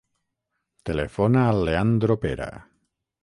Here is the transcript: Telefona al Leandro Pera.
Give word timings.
Telefona 0.89 1.45
al 1.49 1.61
Leandro 1.69 2.17
Pera. 2.27 2.49